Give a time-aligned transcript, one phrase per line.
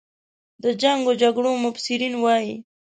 [0.63, 2.53] د جنګ و جګړو مبصرین وایي.